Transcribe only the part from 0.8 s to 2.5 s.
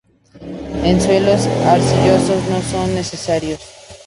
En suelos arcillosos